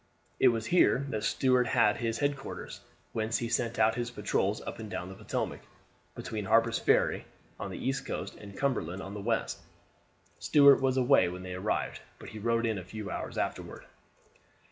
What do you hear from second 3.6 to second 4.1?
out his